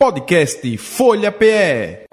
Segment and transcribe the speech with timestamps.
[0.00, 2.06] Podcast Folha PE.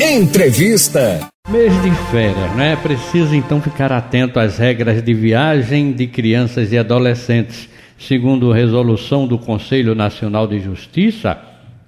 [0.00, 1.28] Entrevista.
[1.48, 2.76] Mês de férias, né?
[2.76, 7.68] Precisa então ficar atento às regras de viagem de crianças e adolescentes.
[7.98, 11.36] Segundo resolução do Conselho Nacional de Justiça,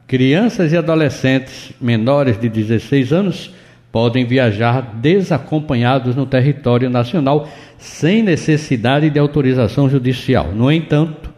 [0.09, 3.55] crianças e adolescentes menores de 16 anos
[3.93, 7.48] podem viajar desacompanhados no território nacional
[7.79, 10.48] sem necessidade de autorização judicial.
[10.53, 11.32] No entanto,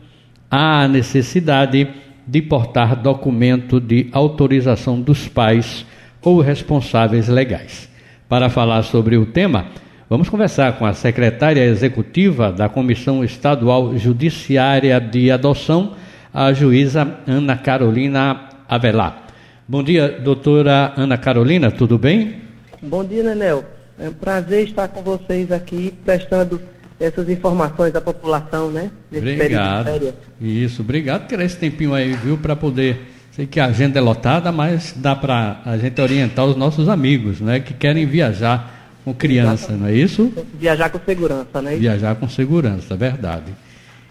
[0.51, 5.87] há necessidade de de portar documento de autorização dos pais
[6.21, 7.89] ou responsáveis legais.
[8.29, 9.67] Para falar sobre o tema,
[10.11, 15.95] vamos conversar com a secretária executiva da Comissão Estadual Judiciária de Adoção,
[16.35, 19.27] a juíza Ana Carolina Avelar.
[19.69, 22.37] Bom dia, doutora Ana Carolina, tudo bem?
[22.83, 23.65] Bom dia, Nenel.
[23.99, 26.61] É um prazer estar com vocês aqui prestando
[26.99, 28.91] essas informações da população, né?
[29.11, 30.15] Nesse obrigado.
[30.41, 33.13] Isso, obrigado por esse tempinho aí, viu, para poder.
[33.33, 37.39] Sei que a agenda é lotada, mas dá para a gente orientar os nossos amigos,
[37.39, 39.81] né, que querem viajar com criança, Exatamente.
[39.83, 40.33] não é isso?
[40.59, 41.77] Viajar com segurança, né?
[41.77, 43.53] Viajar com segurança, é verdade.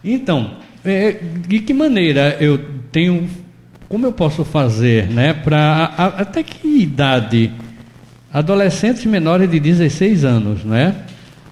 [0.04, 2.60] Então, é, de que maneira eu
[2.92, 3.28] tenho,
[3.90, 5.86] como eu posso fazer, né, para
[6.18, 7.52] até que idade
[8.32, 10.96] adolescentes menores de 16 anos, né?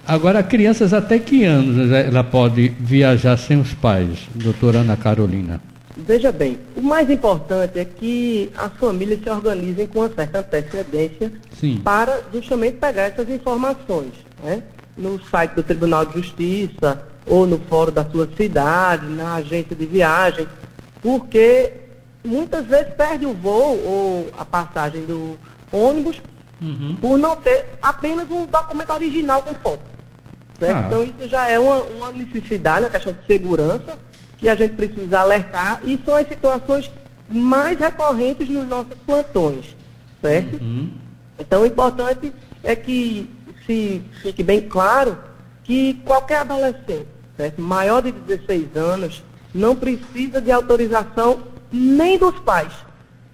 [0.06, 5.60] Agora, crianças até que anos ela pode viajar sem os pais, doutora Ana Carolina?
[5.96, 11.32] Veja bem, o mais importante é que as famílias se organizem com uma certa antecedência
[11.58, 11.80] Sim.
[11.82, 14.12] para justamente pegar essas informações.
[14.42, 14.62] Né?
[14.96, 19.86] No site do Tribunal de Justiça, ou no fórum da sua cidade, na agência de
[19.86, 20.46] viagem,
[21.00, 21.72] porque
[22.24, 25.38] muitas vezes perde o voo ou a passagem do
[25.72, 26.20] ônibus
[26.60, 26.96] uhum.
[27.00, 29.93] por não ter apenas um documento original com foto.
[30.58, 30.76] Certo?
[30.76, 30.84] Ah.
[30.86, 33.98] Então isso já é uma, uma necessidade, uma questão de segurança,
[34.38, 36.90] que a gente precisa alertar, e são as situações
[37.28, 39.76] mais recorrentes nos nossos plantões.
[40.20, 40.62] Certo?
[40.62, 40.90] Uhum.
[41.38, 43.30] Então o importante é que
[43.66, 45.18] se fique bem claro
[45.64, 47.60] que qualquer adolescente certo?
[47.60, 49.22] maior de 16 anos
[49.54, 51.42] não precisa de autorização
[51.72, 52.72] nem dos pais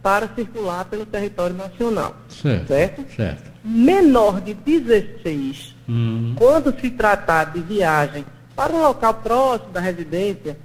[0.02, 2.14] para circular pelo território nacional.
[2.28, 2.68] Certo?
[2.68, 3.16] Certo?
[3.16, 3.49] certo.
[3.62, 6.34] Menor de 16 Hum.
[6.36, 10.56] Quando se tratar de viagem para um local próximo da residência,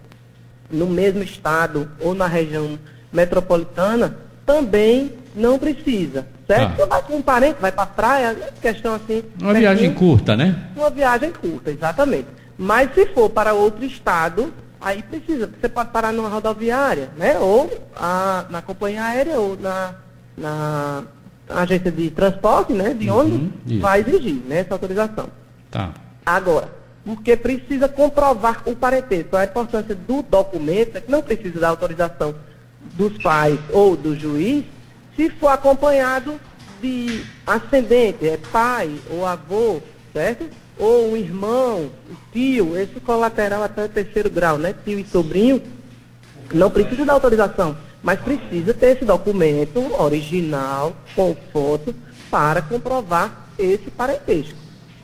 [0.70, 2.78] no mesmo estado ou na região
[3.12, 6.28] metropolitana, também não precisa.
[6.46, 6.62] Certo?
[6.62, 6.76] Ah.
[6.76, 9.24] Você vai com um parente, vai para a praia, é questão assim.
[9.42, 10.56] Uma viagem curta, né?
[10.76, 12.28] Uma viagem curta, exatamente.
[12.56, 15.50] Mas se for para outro estado, aí precisa.
[15.60, 17.40] Você pode parar numa rodoviária, né?
[17.40, 19.96] Ou a, na companhia aérea, ou na,
[20.38, 21.04] na
[21.50, 23.80] a agência de transporte, né, de uhum, ônibus, isso.
[23.80, 25.30] vai exigir né, essa autorização.
[25.70, 25.94] Tá.
[26.26, 26.70] Agora,
[27.04, 29.36] porque precisa comprovar o parentesco.
[29.36, 32.34] A importância do documento é que não precisa da autorização
[32.94, 34.66] dos pais ou do juiz,
[35.16, 36.40] se for acompanhado
[36.82, 39.82] de ascendente, é pai ou avô,
[40.14, 40.46] certo?
[40.78, 44.76] Ou um irmão, um tio, esse colateral até o terceiro grau, né?
[44.84, 45.62] Tio e sobrinho,
[46.54, 51.94] não precisa da autorização mas precisa ter esse documento original, com foto,
[52.30, 54.56] para comprovar esse parentesco.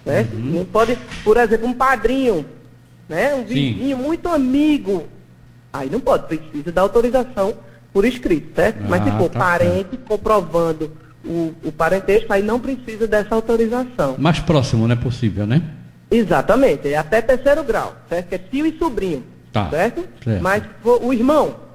[0.06, 0.28] Né?
[0.31, 0.39] Uhum.
[0.39, 2.45] Não pode, por exemplo, um padrinho,
[3.09, 3.34] né?
[3.34, 4.03] um vizinho Sim.
[4.03, 5.07] muito amigo.
[5.73, 7.56] Aí não pode, precisa da autorização
[7.91, 8.84] por escrito, certo?
[8.84, 10.06] Ah, mas se ah, for tá parente certo.
[10.07, 10.91] comprovando
[11.25, 14.16] o, o parentesco, aí não precisa dessa autorização.
[14.19, 15.59] Mais próximo não é possível, né?
[16.12, 18.28] Exatamente, é até terceiro grau, certo?
[18.28, 19.72] Que é tio e sobrinho, tá.
[19.72, 20.03] certo?
[20.23, 20.44] certo?
[20.44, 21.71] Mas o irmão,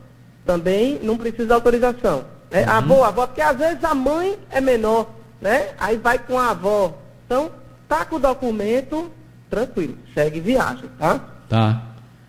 [0.47, 2.25] também não precisa de autorização.
[2.51, 2.63] Né?
[2.63, 2.71] Uhum.
[2.71, 5.09] Avô, avó, porque às vezes a mãe é menor,
[5.41, 5.71] né?
[5.79, 6.97] Aí vai com a avó.
[7.27, 7.51] Então,
[7.89, 9.11] tá com o documento,
[9.51, 11.21] tranquilo, segue viagem, tá?
[11.49, 11.83] Tá.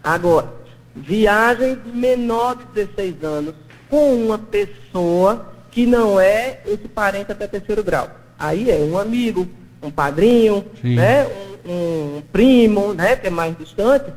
[0.04, 0.52] Agora,
[0.96, 3.56] viagem de menor de 16 anos
[3.90, 8.10] com uma pessoa que não é esse parente até terceiro grau.
[8.40, 9.48] Aí é um amigo,
[9.82, 10.96] um padrinho, Sim.
[10.96, 11.28] né?
[11.66, 13.16] Um, um primo, né?
[13.16, 14.12] Que é mais distante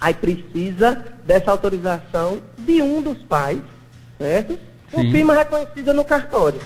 [0.00, 3.60] Aí precisa dessa autorização de um dos pais,
[4.18, 4.58] certo?
[4.92, 6.60] Com firma reconhecida no cartório.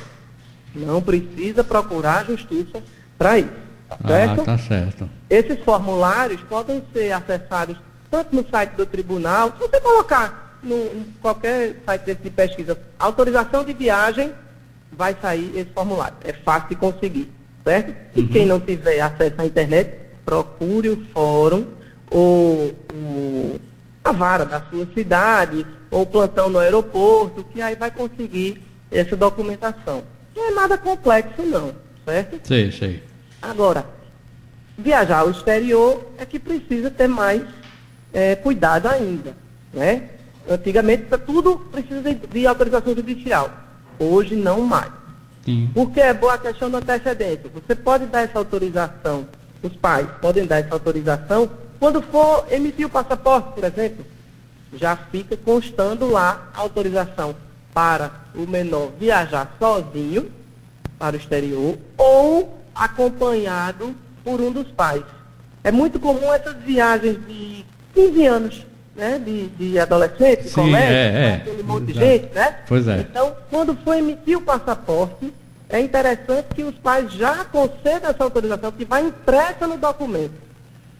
[0.75, 2.83] Não precisa procurar a justiça
[3.17, 3.51] para isso.
[3.89, 4.41] Tá ah, certo?
[4.41, 5.11] Ah, tá certo.
[5.29, 7.77] Esses formulários podem ser acessados
[8.11, 12.79] tanto no site do tribunal, se você colocar no, em qualquer site desse de pesquisa,
[12.99, 14.33] autorização de viagem,
[14.93, 16.17] vai sair esse formulário.
[16.25, 17.31] É fácil de conseguir,
[17.65, 17.95] certo?
[18.17, 18.29] E uhum.
[18.29, 21.67] quem não tiver acesso à internet, procure o fórum
[22.11, 23.61] ou o,
[24.05, 30.03] a vara da sua cidade, ou plantão no aeroporto, que aí vai conseguir essa documentação.
[30.35, 31.73] Não é nada complexo não,
[32.05, 32.41] certo?
[32.47, 33.01] Sim, sim.
[33.41, 33.87] Agora,
[34.77, 37.43] viajar ao exterior é que precisa ter mais
[38.13, 39.35] é, cuidado ainda,
[39.73, 40.11] né?
[40.49, 43.51] Antigamente, tudo precisa de, de autorização judicial.
[43.99, 44.91] Hoje, não mais.
[45.45, 45.71] Sim.
[45.75, 47.49] Porque é boa a questão do antecedente.
[47.53, 49.27] Você pode dar essa autorização,
[49.63, 54.05] os pais podem dar essa autorização quando for emitir o passaporte, por exemplo.
[54.75, 57.35] Já fica constando lá a autorização
[57.75, 60.31] para o menor viajar sozinho
[60.99, 65.03] para o exterior ou acompanhado por um dos pais.
[65.65, 71.29] É muito comum essas viagens de 15 anos, né, de, de adolescente, Sim, colégio, é,
[71.29, 71.35] é.
[71.37, 72.59] aquele monte de gente, né?
[72.69, 73.01] Pois é.
[73.01, 75.33] Então, quando for emitir o passaporte,
[75.69, 80.50] é interessante que os pais já concedam essa autorização que vai impressa no documento.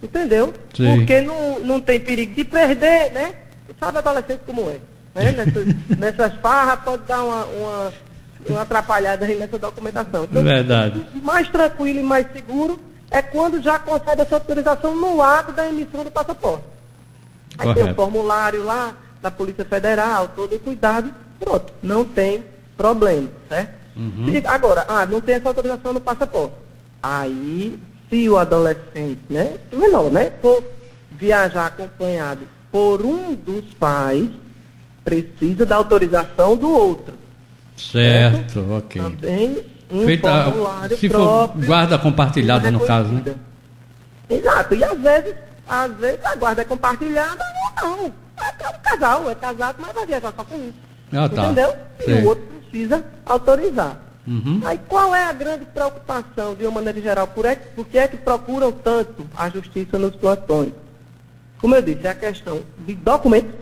[0.03, 0.53] Entendeu?
[0.75, 0.97] Sim.
[0.97, 3.35] Porque não, não tem perigo de perder, né?
[3.79, 4.79] Sabe adolescente como é.
[5.15, 5.33] Né?
[5.33, 7.93] Nessas, nessas farras pode dar uma, uma,
[8.49, 10.25] uma atrapalhada aí nessa documentação.
[10.25, 11.05] Então, Verdade.
[11.23, 12.81] Mais tranquilo e mais seguro
[13.11, 16.65] é quando já concede essa autorização no ato da emissão do passaporte.
[17.59, 17.85] Aí Correto.
[17.85, 22.45] tem o formulário lá da Polícia Federal, todo cuidado, pronto, não tem
[22.77, 23.75] problema, certo?
[23.97, 24.33] Uhum.
[24.47, 26.55] Agora, ah, não tem essa autorização no passaporte.
[27.03, 27.79] Aí,
[28.11, 30.63] se o adolescente, né, menor, né, for
[31.13, 32.41] viajar acompanhado
[32.71, 34.29] por um dos pais,
[35.05, 37.15] precisa da autorização do outro.
[37.77, 38.73] Certo, certo?
[38.73, 39.03] ok.
[39.03, 41.61] Também um Feita, formulário se próprio.
[41.63, 43.35] For guarda compartilhada no caso, né?
[44.29, 45.35] Exato, e às vezes,
[45.69, 47.45] às vezes a guarda é compartilhada
[47.83, 48.13] ou não.
[48.39, 50.73] É, um casal, é casado, mas vai viajar só com um.
[51.13, 51.45] Ah, tá.
[51.45, 51.75] Entendeu?
[52.07, 53.99] E o outro precisa autorizar.
[54.27, 54.61] Uhum.
[54.65, 57.27] Aí qual é a grande preocupação, de uma maneira geral?
[57.27, 60.73] Por, é, por que é que procuram tanto a justiça nos plantões?
[61.59, 63.55] Como eu disse, é a questão de documentos,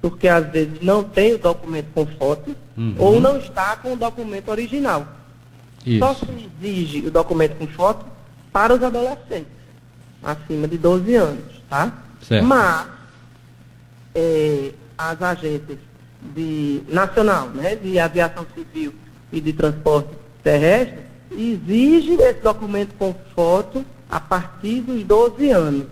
[0.00, 2.94] porque às vezes não tem o documento com foto, uhum.
[2.98, 5.06] ou não está com o documento original.
[5.84, 5.98] Isso.
[5.98, 8.06] Só se exige o documento com foto
[8.52, 9.52] para os adolescentes,
[10.22, 11.92] acima de 12 anos, tá?
[12.22, 12.44] Certo.
[12.46, 12.86] Mas
[14.14, 15.78] é, as agências
[16.34, 18.94] de nacional, né, de aviação civil
[19.34, 20.10] e de transporte
[20.42, 21.00] terrestre,
[21.32, 25.86] exigem esse documento com foto a partir dos 12 anos.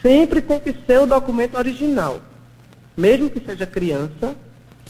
[0.00, 2.20] Sempre tem que ser o documento original.
[2.96, 4.36] Mesmo que seja criança,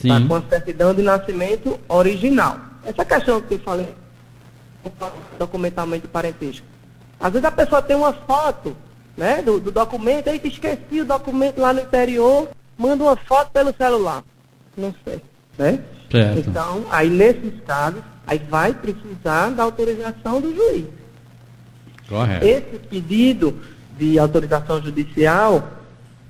[0.06, 2.58] tá, com a certidão de nascimento original.
[2.84, 3.88] Essa questão que eu falei,
[5.38, 6.66] documentalmente parentesco.
[7.18, 8.76] Às vezes a pessoa tem uma foto
[9.16, 13.74] né, do, do documento, aí esqueci o documento lá no interior, manda uma foto pelo
[13.74, 14.22] celular.
[14.76, 15.22] Não sei.
[15.58, 15.80] Né?
[16.10, 16.48] Certo.
[16.48, 20.86] Então, aí nesses casos, aí vai precisar da autorização do juiz.
[22.08, 22.44] Correto.
[22.44, 23.60] Esse pedido
[23.98, 25.68] de autorização judicial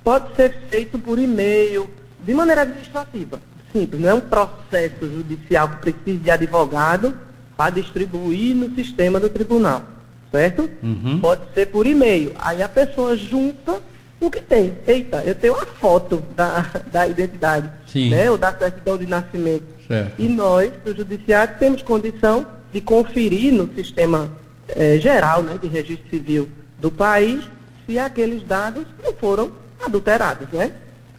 [0.04, 1.88] pode ser feito por e-mail,
[2.24, 3.40] de maneira administrativa
[3.72, 7.16] simples, não é um processo judicial que precisa de advogado
[7.56, 9.82] para distribuir no sistema do tribunal,
[10.30, 10.68] certo?
[10.82, 11.20] Uhum.
[11.20, 12.32] Pode ser por e-mail.
[12.38, 13.80] Aí a pessoa junta
[14.20, 14.74] o que tem.
[14.86, 18.10] Eita, eu tenho uma foto da, da identidade, Sim.
[18.10, 18.30] né?
[18.30, 19.64] Ou da certidão de nascimento.
[19.88, 20.12] Certo.
[20.18, 24.30] E nós, do judiciário, temos condição de conferir no sistema
[24.68, 27.42] eh, geral, né, de registro civil do país,
[27.86, 29.50] se aqueles dados não foram
[29.84, 30.72] adulterados, né?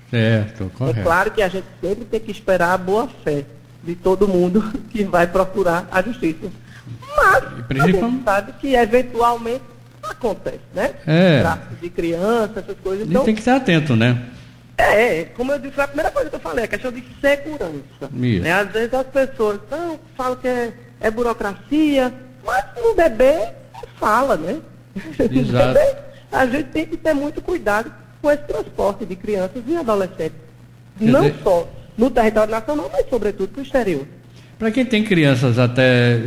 [0.09, 0.99] Certo, correto.
[0.99, 3.45] É claro que a gente sempre tem que esperar a boa fé
[3.83, 6.49] de todo mundo que vai procurar a justiça.
[7.17, 9.63] Mas a gente sabe que eventualmente
[10.21, 10.91] acontece, né?
[11.07, 11.41] É.
[11.41, 13.07] Tráfico de criança, essas coisas.
[13.07, 14.21] Então, tem que estar atento, né?
[14.77, 18.09] É, como eu disse, a primeira coisa que eu falei, a questão de segurança.
[18.13, 18.43] Isso.
[18.43, 18.51] Né?
[18.51, 22.13] Às vezes as pessoas não, falam que é, é burocracia,
[22.45, 23.49] mas um bebê
[23.99, 24.59] fala, né?
[25.19, 25.73] Exato.
[25.73, 25.95] bebê,
[26.31, 30.37] a gente tem que ter muito cuidado com esse transporte de crianças e adolescentes.
[30.97, 31.35] Quer não dizer...
[31.43, 34.07] só no território nacional, mas sobretudo para o exterior.
[34.57, 36.19] Para quem tem crianças até,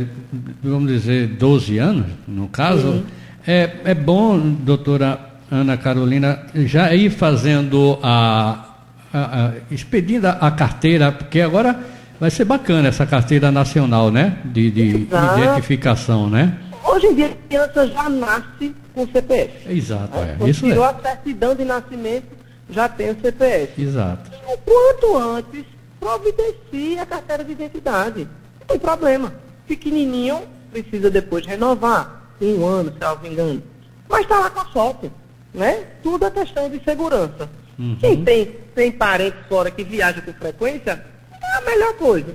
[0.61, 3.05] vamos dizer, 12 anos, no caso, uhum.
[3.47, 5.19] É, é bom, doutora
[5.51, 8.75] Ana Carolina, já ir fazendo a,
[9.13, 11.79] a, a, expedindo a carteira, porque agora
[12.19, 14.37] vai ser bacana essa carteira nacional, né?
[14.45, 16.57] De, de identificação, né?
[16.83, 19.71] Hoje em dia a criança já nasce com CPF.
[19.71, 20.37] Exato, é.
[20.39, 20.49] é.
[20.49, 20.89] Isso tirou é.
[20.89, 22.27] a certidão de nascimento,
[22.69, 23.81] já tem o CPF.
[23.81, 24.31] Exato.
[24.47, 25.65] O quanto antes,
[25.99, 28.27] providencie a carteira de identidade.
[28.59, 29.33] Não tem problema.
[29.67, 32.24] Pequenininho, precisa depois renovar.
[32.41, 33.63] Um ano, se não me engano.
[34.09, 35.11] Mas está lá com a foto.
[35.53, 35.85] Né?
[36.03, 37.49] Tudo é questão de segurança.
[37.79, 37.97] Uhum.
[37.99, 41.03] Quem tem, tem parentes fora que viaja com frequência,
[41.41, 42.33] é a melhor coisa.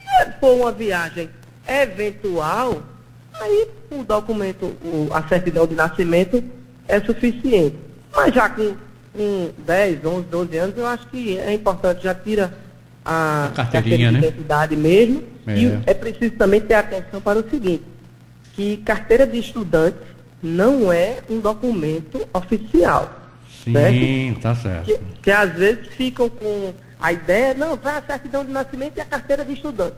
[0.00, 1.28] Se for uma viagem
[1.68, 2.82] eventual,
[3.40, 6.42] aí o documento, o, a certidão de nascimento
[6.88, 7.76] é suficiente.
[8.14, 8.74] Mas já com,
[9.12, 12.56] com 10, 11, 12 anos, eu acho que é importante, já tira
[13.04, 14.26] a, a carteirinha, de né?
[14.26, 15.22] identidade mesmo.
[15.46, 15.58] É.
[15.58, 17.84] E é preciso também ter atenção para o seguinte,
[18.56, 19.98] que carteira de estudante
[20.42, 23.12] não é um documento oficial.
[23.62, 24.40] Sim, certo?
[24.40, 24.84] tá certo.
[24.86, 29.00] Que, que às vezes ficam com a ideia, não, vai a certidão de nascimento e
[29.00, 29.96] a carteira de estudante.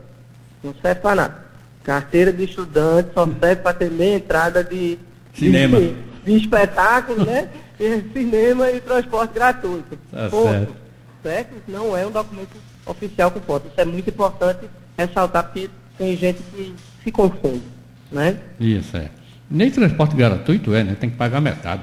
[0.62, 1.44] Não serve para nada.
[1.84, 4.98] Carteira de estudante só serve para ter meia entrada de
[5.32, 5.78] cinema.
[5.78, 7.48] De, de espetáculo, né?
[8.12, 9.96] Cinema e transporte gratuito.
[10.10, 10.74] Tá certo.
[11.22, 11.54] certo.
[11.68, 13.68] Não é um documento oficial com foto.
[13.68, 16.74] Isso é muito importante ressaltar, porque tem gente que
[17.04, 17.62] se confunde.
[18.10, 18.36] Né?
[18.58, 19.10] Isso, é.
[19.50, 20.96] Nem transporte gratuito é, né?
[20.98, 21.82] Tem que pagar metade.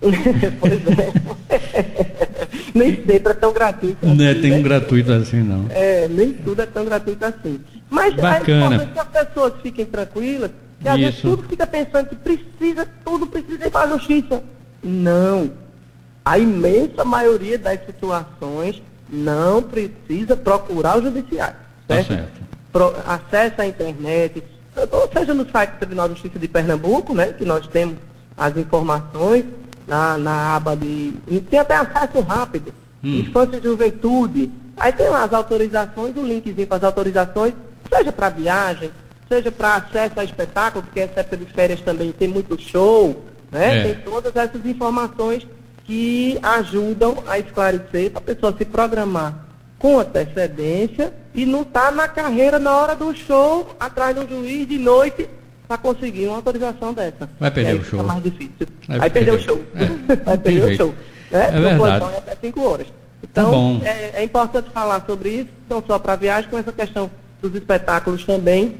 [0.60, 1.12] pois é.
[2.74, 4.14] nem sempre é tão gratuito assim.
[4.14, 4.62] Não é tão né?
[4.62, 5.66] gratuito assim, não.
[5.70, 7.60] É, nem tudo é tão gratuito assim.
[7.88, 8.82] Mas Bacana.
[8.82, 13.26] é que as pessoas fiquem tranquilas, que às vezes tudo fica pensando que precisa, tudo
[13.26, 14.42] precisa ir para a justiça.
[14.82, 15.50] Não.
[16.24, 21.56] A imensa maioria das situações não precisa procurar o judiciário.
[21.86, 22.08] Certo?
[22.08, 22.44] Tá certo.
[22.72, 24.42] Pro, acesse a internet,
[24.90, 27.96] ou seja no site do Tribunal de Justiça de Pernambuco, né, que nós temos
[28.36, 29.44] as informações
[29.86, 31.14] na, na aba de.
[31.48, 32.72] Tem até acesso rápido.
[33.02, 33.18] Hum.
[33.18, 34.50] Infância e juventude.
[34.76, 37.54] Aí tem lá as autorizações, o um linkzinho para as autorizações,
[37.92, 38.90] seja para viagem,
[39.28, 43.78] seja para acesso a espetáculo, porque essa época de férias também tem muito show, né?
[43.78, 43.82] É.
[43.84, 45.46] Tem todas essas informações
[45.84, 49.43] que ajudam a esclarecer para a pessoa se programar
[49.84, 54.66] com antecedência e não estar tá na carreira na hora do show, atrás do juiz
[54.66, 55.28] de noite,
[55.68, 57.28] para conseguir uma autorização dessa.
[57.38, 58.02] Vai perder o show.
[58.02, 58.66] mais difícil.
[58.88, 59.64] Vai, Vai perder, perder, o show.
[59.74, 60.16] É.
[60.24, 60.94] Vai perder o show.
[61.30, 62.04] É, é verdade.
[62.14, 62.86] É até 5 horas.
[62.86, 66.72] Tá então, tá é, é, importante falar sobre isso, não só para viagem, com essa
[66.72, 67.10] questão
[67.42, 68.76] dos espetáculos também,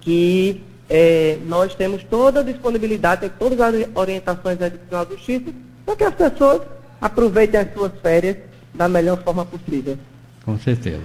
[0.00, 0.60] que
[0.90, 5.52] é, nós temos toda a disponibilidade, tem todas as orientações Tribunal de Justiça,
[5.86, 6.62] para que as pessoas
[7.00, 8.36] aproveitem as suas férias
[8.74, 9.96] da melhor forma possível.
[10.44, 11.02] Com certeza.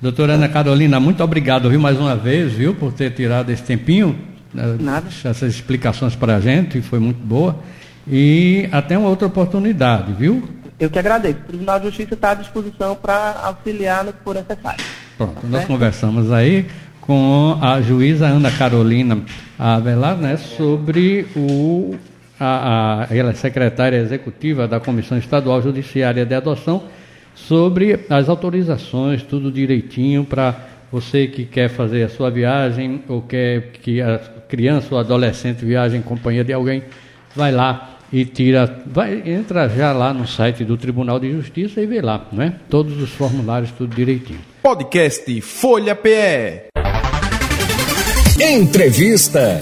[0.00, 4.18] Doutora Ana Carolina, muito obrigado, viu, mais uma vez, viu, por ter tirado esse tempinho.
[4.52, 5.06] Né, Nada.
[5.24, 7.56] Essas explicações para a gente, foi muito boa.
[8.06, 10.48] E até uma outra oportunidade, viu?
[10.78, 11.38] Eu que agradeço.
[11.44, 14.84] O Tribunal de Justiça está à disposição para auxiliar no que for necessário.
[15.16, 16.66] Pronto, tá nós conversamos aí
[17.00, 19.20] com a juíza Ana Carolina
[19.58, 21.94] Avelar, né, sobre o
[22.40, 26.82] a, a, ela é secretária executiva da Comissão Estadual Judiciária de Adoção
[27.34, 30.54] sobre as autorizações, tudo direitinho para
[30.90, 35.96] você que quer fazer a sua viagem ou quer que a criança ou adolescente viaje
[35.96, 36.82] em companhia de alguém,
[37.34, 41.86] vai lá e tira, vai, entra já lá no site do Tribunal de Justiça e
[41.86, 42.54] vê lá, não é?
[42.68, 44.40] Todos os formulários, tudo direitinho.
[44.62, 46.68] Podcast Folha PE.
[48.38, 49.58] Entrevista.